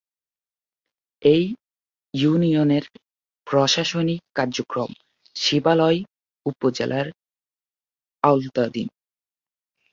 [1.23, 1.37] এ
[2.13, 2.85] ইউনিয়নের
[3.47, 4.89] প্রশাসনিক কার্যক্রম
[5.35, 5.99] শিবালয়
[6.45, 7.07] উপজেলার
[8.23, 8.87] আওতাধীন